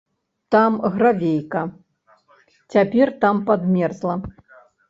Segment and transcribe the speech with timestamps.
[0.53, 1.61] Там гравейка,
[2.77, 4.21] цяпер там падмерзла.